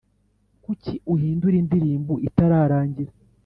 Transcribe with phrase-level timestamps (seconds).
[0.63, 3.11] kucyi uhindura indirimbo itararangira